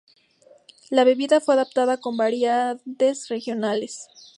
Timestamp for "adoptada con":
1.53-2.17